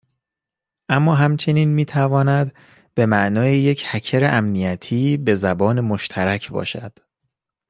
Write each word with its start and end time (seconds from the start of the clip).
اما 0.89 1.15
همچنین 1.15 1.69
میتواند 1.73 2.53
به 2.93 3.05
معنای 3.05 3.57
یک 3.59 3.83
هکر 3.87 4.29
امنیتی 4.37 5.17
به 5.17 5.35
زبان 5.35 5.81
مشترک 5.81 6.49
باشد. 6.49 6.93